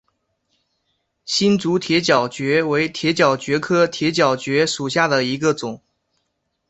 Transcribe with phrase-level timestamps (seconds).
[1.25, 5.83] 新竹铁角蕨为铁角蕨科铁角蕨属下的一个种。